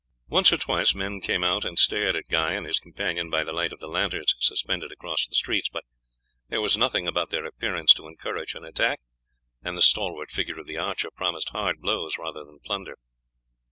Once 0.29 0.51
or 0.51 0.57
twice 0.57 0.95
men 0.95 1.21
came 1.21 1.43
out 1.43 1.63
and 1.63 1.77
stared 1.77 2.15
at 2.15 2.27
Guy 2.27 2.53
and 2.53 2.65
his 2.65 2.79
companion 2.79 3.29
by 3.29 3.43
the 3.43 3.51
light 3.51 3.71
of 3.71 3.79
the 3.79 3.87
lanterns 3.87 4.33
suspended 4.39 4.91
across 4.91 5.27
the 5.27 5.35
streets, 5.35 5.69
but 5.69 5.83
there 6.49 6.59
was 6.59 6.75
nothing 6.75 7.07
about 7.07 7.29
their 7.29 7.45
appearance 7.45 7.93
to 7.93 8.07
encourage 8.07 8.55
an 8.55 8.63
attack, 8.65 8.99
and 9.63 9.77
the 9.77 9.81
stalwart 9.83 10.31
figure 10.31 10.57
of 10.59 10.65
the 10.65 10.75
archer 10.79 11.11
promised 11.11 11.49
hard 11.49 11.81
blows 11.81 12.17
rather 12.17 12.43
than 12.43 12.57
plunder. 12.61 12.95